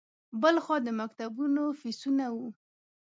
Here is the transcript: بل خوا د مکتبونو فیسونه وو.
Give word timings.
بل 0.41 0.55
خوا 0.63 0.77
د 0.85 0.87
مکتبونو 0.99 1.63
فیسونه 1.79 2.25
وو. 2.35 2.47